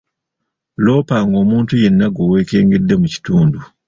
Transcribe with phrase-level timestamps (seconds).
[0.83, 3.59] Loopanga omuntu yenna gwe weekengedde mu kitundu.